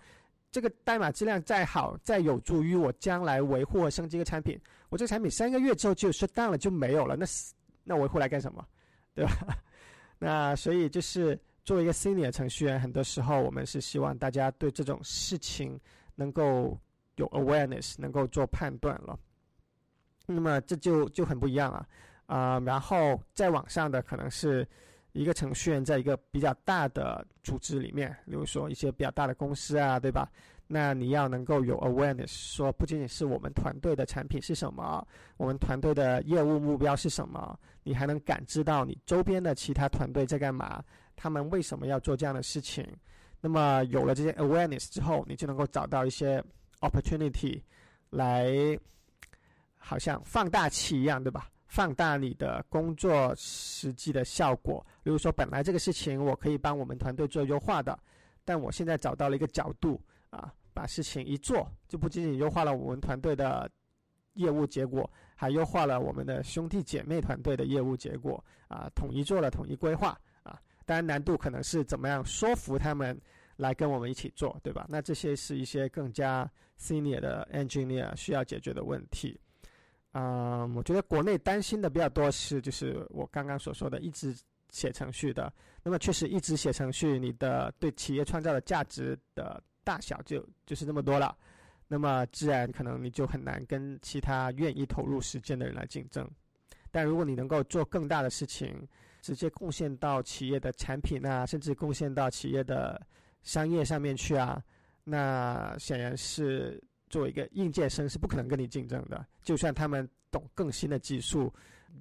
[0.54, 4.56] 这个代码质量再好，再有助于我将来维护和升级一个产品，
[4.88, 7.26] 我这个产品三个月之后就适当了就没有了，那
[7.82, 8.64] 那维护来干什么？
[9.16, 9.58] 对吧？
[10.16, 15.76] 那所以就是作为一个 senior 程序员，很多时候我们是希望大家对这种事情。
[16.16, 16.78] 能够
[17.16, 19.18] 有 awareness，能够做判断了，
[20.26, 21.84] 那么这就就很不一样了
[22.26, 22.60] 啊。
[22.60, 24.64] 然后在网上的可能是
[25.14, 30.28] 一个程序员在一个比较大的组织里面，比如说一些比较大的公司啊，对吧？
[30.66, 40.82] 那你要能够有 awareness，说不仅仅是我们团队的产品是什么，我们团队的业务目标是什么，你还能感知到你周边的其他团队在干嘛，
[41.14, 42.84] 他们为什么要做这样的事情。
[43.40, 46.42] 那么有了这些 awareness 之后，你就能够找到一些
[46.80, 47.62] opportunity，
[48.10, 48.76] 来，
[49.76, 51.48] 好像放大器一样，对吧？
[51.74, 54.86] 放大你的工作实际的效果。
[55.02, 57.98] 比如说，本来这个事情我可以帮我们团队做优化的，
[58.44, 63.68] 但我现在找到了一个角度啊，把事情一做，就不仅仅优化了我们团队的
[64.34, 70.56] 业务结果，还优化了我们的兄弟姐妹团队的业务结果啊，统一做了统一规划啊。
[70.86, 73.20] 当然，难度可能是怎么样说服他们
[73.56, 74.86] 来跟我们一起做，对吧？
[74.88, 79.40] 那这些是一些更加 senior 的 engineer 需要解决的问题。
[80.16, 84.32] 嗯，我觉得国内担心的比较多是，就是我刚刚所说的，一直
[84.70, 85.52] 写程序的。
[85.82, 91.36] 那么确实，一直写程序，你的对企业创造的价值的大小就就是那么多了。
[91.88, 96.24] 那么自然可能你就很难跟其他愿意投入时间的人来竞争。
[96.92, 98.86] 但如果你能够做更大的事情，
[99.20, 103.04] 直接贡献到企业的产品啊，甚至贡献到企业的
[103.42, 104.62] 商业上面去啊，
[105.02, 106.80] 那显然是。
[107.14, 111.48] 作为一个应届生是不可能跟你竞争的，就算他们懂更新的技术，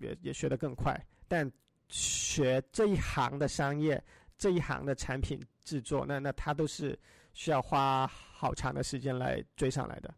[0.02, 1.48] 也也学得更快，但
[1.88, 4.04] 学这一行的商业，
[4.40, 6.98] 这一行的产品制作，那那他都是
[7.34, 10.12] 需要花好长的时间来追上来的。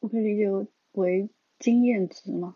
[0.00, 0.50] 我可以理解
[0.90, 1.26] 为
[1.58, 2.54] 经验值吗？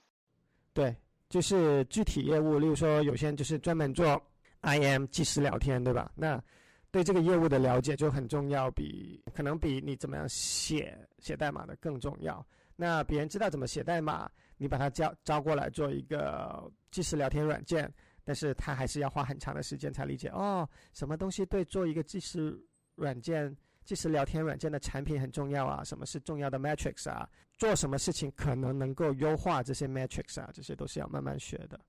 [0.75, 0.95] 对，
[1.31, 4.23] 就是具体业务，例如说有些人就是专门做
[4.61, 6.13] IM 即时聊天，对吧？
[6.15, 6.45] 那
[6.91, 12.45] 对这个业务的了解就很重要，比可能比你怎么样写写代码的更重要。
[12.75, 17.93] 那别人知道怎么写代码，你把他叫招过来做一个即时聊天软件，
[18.25, 22.59] 但是他还是要花很长的时间才理解哦，什么东西对做一个即时
[22.95, 25.83] 软件、即时聊天软件的产品很重要啊？
[25.85, 27.29] 什么是重要的 metrics 啊？
[27.57, 30.51] 做什么事情可能能够优化这些 metrics 啊？
[30.53, 31.81] 这些都是要慢慢学的。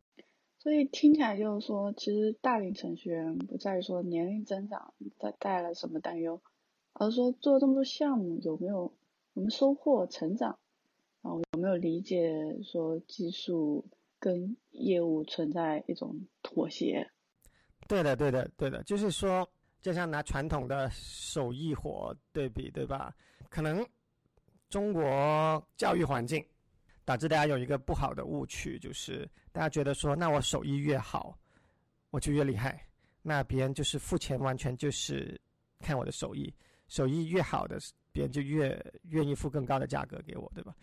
[0.59, 6.41] 所以听起来就是说，其实大龄程序员不在于说年龄增长带带来什么担忧，
[6.93, 8.91] 而是说做这么多项目有没有
[9.33, 10.57] 我们收获成长，
[11.21, 13.85] 然后有没有理解说技术
[14.19, 17.07] 跟业务存在一种妥协。
[17.87, 19.47] 对的，对的，对的，就是说，
[19.81, 23.15] 就像拿传统的手艺活对比，对吧？
[23.49, 23.87] 可能
[24.69, 26.43] 中国教育环境。
[27.07, 31.39] 导致大家有一个不好的误区，就是大家觉得说，那我手艺越好，
[32.09, 32.85] 我就越厉害。
[33.21, 35.39] 那别人就是付钱，完全就是
[35.79, 36.53] 看我的手艺，
[36.89, 37.79] 手艺越好的，
[38.11, 40.75] 别人就越愿意付更高的价格给我，对吧？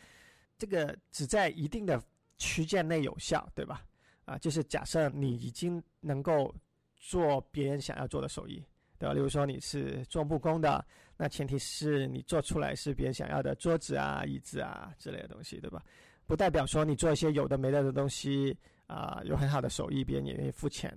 [0.56, 2.02] 这个只在一定的
[2.38, 3.84] 区间内有效，对吧？
[4.24, 6.54] 啊，就是假设你已经能够
[6.96, 8.64] 做别人想要做的手艺，
[8.98, 9.12] 对吧？
[9.12, 10.82] 例如说你是做木工的，
[11.18, 15.84] 那前提是你做出来是别人想要的桌子啊、椅子啊之类的东西，对吧？
[16.26, 18.56] 不代表说你做一些有的没的的东西
[18.86, 20.96] 啊，有很好的手艺，别人也愿意付钱。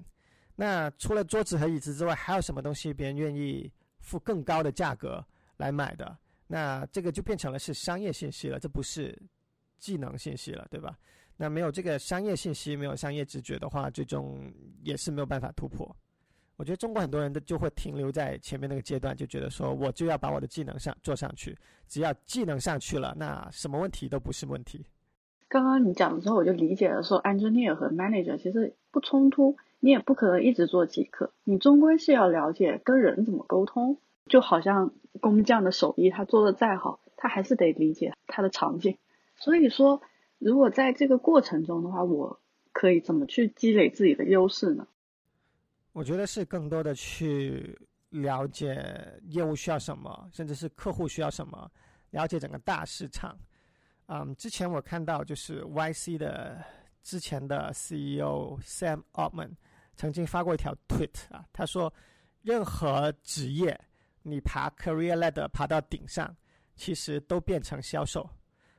[0.55, 5.23] 那除了桌子和椅子之外，还有什么东西别人愿意付更高的价格
[5.57, 6.17] 来买的？
[6.47, 9.17] 那这个就变成了是商业信息了，这不是
[9.77, 10.97] 技能信息了，对吧？
[11.35, 15.95] 那没有这个商业信息，没有商业直觉的话，最终也是没有办法突破。
[16.55, 21.55] 我觉得中国很多人都就会停留在前面那个阶段，就觉得说我就要把我的技能上做上去，
[21.87, 24.83] 只要技能上去了，那什么问题都不是问题。
[25.49, 33.97] 刚刚你讲的时候，我就理解了，说 engineer 和 manager 其实不冲突，你也不可能一直做极客，你终归是要了解跟人怎么沟通。
[34.27, 38.97] 就好像工匠的手艺，他做的再好，他还是得理解他的场景。
[39.37, 40.01] 所以说，
[40.37, 42.41] 如果在这个过程中的话，我
[42.73, 44.85] 可以怎么去积累自己的优势呢？
[45.93, 47.79] 我觉得是更多的去
[48.09, 51.71] 了解业务需要什么，甚至是客户需要什么，
[52.11, 53.33] 了解整个大市场。
[54.07, 56.63] 嗯，之前我看到就是 YC 的
[57.03, 59.51] 之前的 CEO Sam Altman
[59.95, 61.93] 曾经发过一条 tweet 啊，他说，
[62.41, 63.79] 任何职业
[64.23, 66.35] 你爬 career ladder 爬到顶上，
[66.75, 68.29] 其实都变成销售。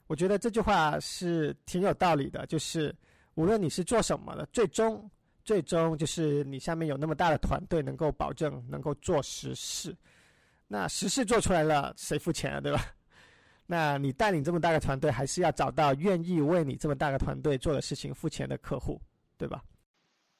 [0.06, 2.94] 我觉得这句话是挺有道理的，就是
[3.34, 5.10] 无论你是做什么的，最终
[5.44, 9.94] 最终就是你下面有那么大的团队，能够保证能够做实事。
[10.66, 12.60] 那实事做出来了，谁付钱啊？
[12.60, 12.82] 对吧？
[13.70, 18.98] 那你带领这么大个团队，还是要找到愿意为你这么大个团队做的事情付钱的客户，
[19.36, 19.62] 对吧？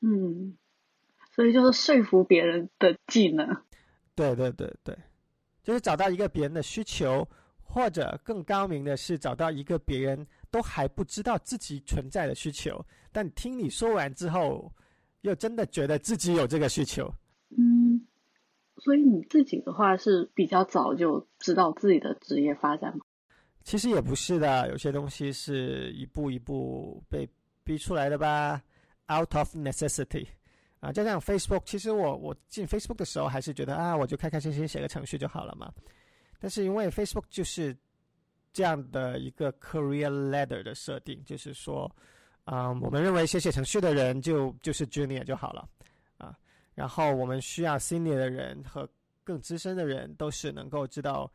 [0.00, 0.56] 嗯，
[1.34, 3.46] 所以就是说服别人的技能。
[4.14, 4.96] 对对对对，
[5.62, 7.28] 就是找到一个别人的需求，
[7.62, 12.82] 或者更高明的是找到一个别人都还不知道自己存在的需求，
[13.12, 14.72] 但听你说完之后，
[15.20, 17.12] 又真的觉得自己有这个需求。
[17.50, 18.06] 嗯，
[18.78, 23.04] 所以你自己的话是比较早就知道自己的职业发展吗？
[23.68, 27.28] 其实也不是的，有些东西是一步一步被
[27.62, 28.62] 逼出来的吧
[29.12, 30.26] ，out of necessity，
[30.80, 35.70] 啊，就像 Facebook，其实我我进 Facebook 的时候还是觉得啊，我就开开心心写个程序就好了嘛。
[36.40, 37.76] 但是因为 Facebook 就是
[38.54, 41.94] 这样的一个 career ladder 的设定，就是说，
[42.44, 45.68] 啊，我们认为写写程序的人就就是 junior 就好了
[46.16, 46.34] 啊。
[46.74, 48.88] 然后我们需要 senior 的人和
[49.22, 51.30] 更资深的人都是能够知道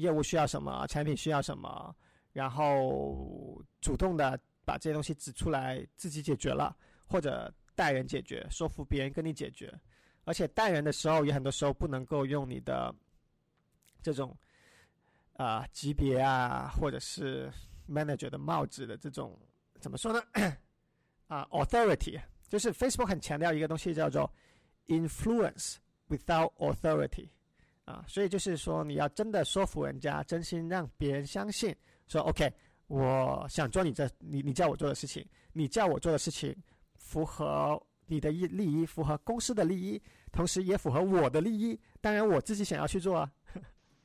[0.00, 1.94] 业务需要什么，产品需要什么，
[2.32, 6.76] 然后主动的把这些东西指出来，自己解决了，
[7.06, 9.72] 或者带人解决，说服别人跟你解决。
[10.24, 12.94] 而且带人的时候，也很多时候不能够用你的
[14.02, 14.36] 这种
[15.34, 17.50] 啊级别啊，或者是
[17.88, 19.38] manager 的帽子的这种。
[19.80, 20.22] 怎么说呢？
[21.26, 24.30] 啊，authority 就是 Facebook 很强调一个东西叫做
[24.88, 25.76] influence
[26.08, 27.30] without authority
[27.90, 31.74] 啊，所以就是说你要真的说服人家，真心让别人相信，
[32.06, 32.52] 说 OK，
[32.86, 36.56] 我想做你这你你叫我做的事情，你叫我做的事情
[36.94, 41.78] 符合你的利利益，符合公司的利益，同时也符合我的利益。
[42.00, 43.30] 当然我自己想要去做啊，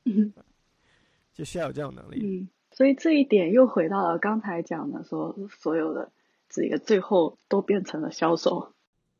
[1.32, 2.20] 就需要有这种能力。
[2.22, 6.12] 嗯所以这一点又回到了刚才讲的，说所有的
[6.46, 8.70] 这个最后都变成了销售。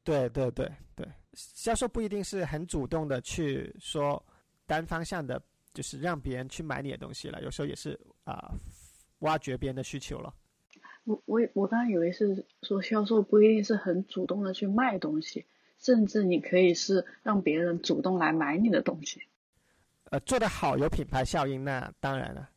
[0.05, 4.23] 对对对对，销售不一定是很主动的去说
[4.67, 5.41] 单方向的，
[5.73, 7.41] 就是让别人去买你的东西了。
[7.43, 8.53] 有时候也是啊，
[9.21, 10.35] 挖掘别人的需求了。
[11.05, 15.47] 我我我刚刚以为是说销售不一定是很主动的去卖东西，
[15.79, 19.23] 甚至你可以是让别人主动来买你的东西。
[20.11, 22.51] 呃，做得好有品牌效应，那当然了。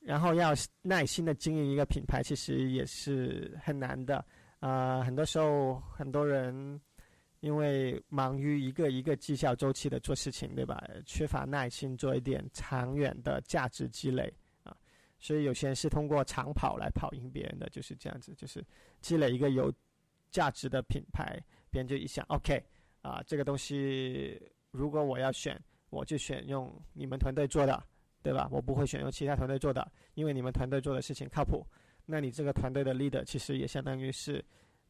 [0.00, 0.52] 然后要
[0.82, 4.22] 耐心的经营一个品牌，其实也是很难的。
[4.60, 6.78] 啊，很多时候很多人
[7.44, 10.82] 因为忙于一个一个绩效周期的做事情，对吧？
[11.04, 14.32] 缺乏耐心做一点长远的价值积累
[14.62, 14.74] 啊。
[15.18, 18.64] 所以有些人是通过长跑来跑赢别人的，就是这样子，就是
[19.02, 19.70] 积累一个有
[20.30, 21.38] 价值的品牌，
[21.70, 22.64] 别人就一想，OK，
[23.02, 24.40] 啊，这个东西
[24.70, 27.84] 如果我要选，我就选用你们团队做的。
[28.22, 28.48] 对吧？
[28.50, 31.62] 我不会选用其他团队做的，因为你们团队做的事情靠谱。
[32.06, 34.42] 那你这个团队的 leader 其实也相当于是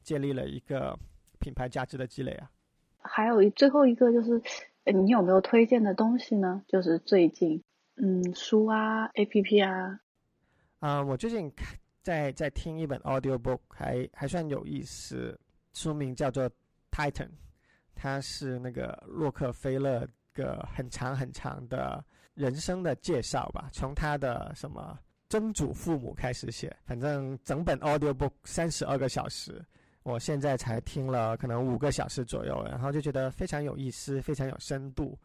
[0.04, 0.96] 建立了一个
[1.44, 2.50] 品牌价值的积累啊。
[2.96, 4.40] 还有一最后一个就是，
[4.84, 6.62] 你有没有推荐的东西呢？
[6.66, 7.62] 就是最近，
[7.96, 10.00] 嗯，书啊，APP 啊。
[10.78, 11.52] 啊，我最近
[12.00, 15.38] 在在听一本 audio book，还还算有意思，
[15.74, 16.50] 书名叫做
[16.90, 17.28] Titan，
[17.94, 22.02] 它是那个洛克菲勒个很长很长的。
[22.34, 29.64] 人生的介绍吧，从他的什么曾祖父母开始写，反正整本 audio book 三十二个小时，
[30.04, 35.18] 我现在才听了可能五个小时左右，然后就觉得非常有意思，非常有深度，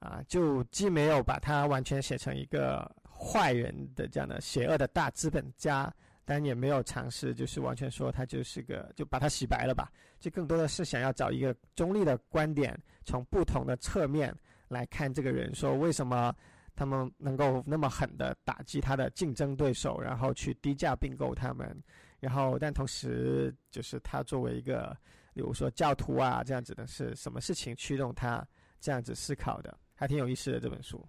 [0.00, 5.92] 啊，就既没有把它完全写成一个坏人的这样的邪恶的大资本家，
[6.24, 14.34] 但也没有尝试就是完全说他就是个就把它洗白了吧，就更多的是想要找一个中立的观点，从不同的侧面
[14.68, 16.34] 来看这个人，说为什么。
[16.74, 21.76] 他们能够那么狠的打击他的竞争对手，然后去低价并购他们，
[22.22, 24.96] 然后但同时就是他作为一个，
[25.34, 28.46] 比如说教徒啊这样子的，是什么事情驱动他
[28.78, 31.04] 这样子思考的，还挺有意思的这本书，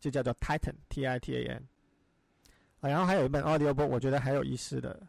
[0.00, 1.68] 就叫做 Titan T I T A N。
[2.80, 5.00] 啊，然后还有一本 audio book，我觉得还有意思的，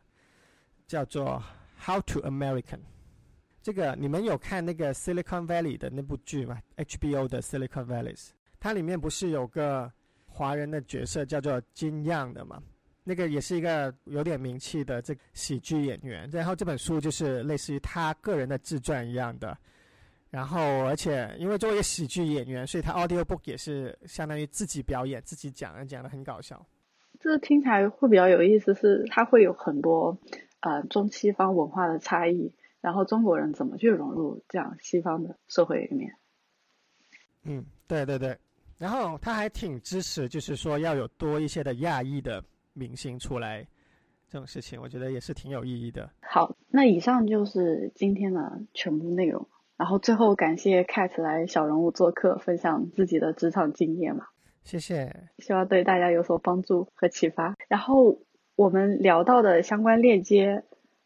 [0.85, 1.43] 叫做
[1.83, 2.81] How to American。
[3.63, 8.29] 这个你们有看那个 Silicon Valley 的那部剧吗？HBO 的 Silicon Valleys，
[8.59, 9.91] 它里面不是有个。
[10.29, 12.61] 华人的角色叫做金样的吗，
[13.07, 16.29] 那个也是一个有点名气的这喜剧演员。
[16.29, 19.57] 然后这本书就是类似于他个人的自传一样的。
[20.29, 26.63] 然后而且因为作为一个喜剧演员，所以他 audio book 也是相当于自己表演、自己讲，讲的很搞笑。
[27.21, 30.19] 这听起来会比较有意思，是它会有很多
[30.59, 36.11] 呃中西方文化的差异，然后中国人怎么去融入这样西方的社会里面。
[37.43, 38.37] 嗯，对对对。
[38.77, 42.43] 然后他还挺支持，就是说要有多一些的亚裔的
[42.77, 43.67] 明星出来，
[44.29, 46.09] 这种事情我觉得也是挺有意义的。
[46.21, 49.47] 好，那以上就是今天的全部内容。
[49.77, 54.25] 然后最后感谢 Cat 来小人物做客，分享自己的职场经验嘛。
[54.63, 57.55] 谢谢，希望对大家有所帮助和启发。
[57.67, 58.19] 然后
[58.55, 60.63] 我们聊到的相关链接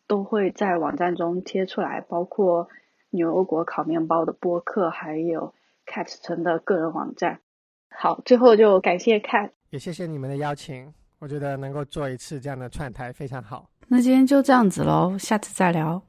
[0.08, 2.70] 都会在网站中贴出来，包括
[3.10, 5.54] 牛油果烤面包的播客，还有
[5.86, 7.42] Cat 城的个人网站。
[7.90, 10.94] 好，最后就感谢 Cat，，也谢谢你们的邀请。
[11.22, 13.70] 我觉得能够做一次这样的串台非常好。
[13.88, 16.02] 那今天就这样子喽，下次再聊。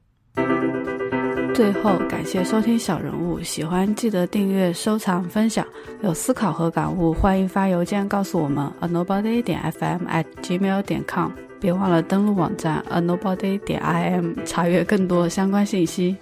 [1.53, 5.63] 最后感谢收听小人物，喜欢记得订阅、收藏、分享。
[6.01, 11.29] 有思考和感悟，欢迎发邮件告诉我们：a nobody 点 fm at gmail 点 com。
[11.61, 16.17] 别忘了登录网站 a nobody 点 im，查阅更多相关信息。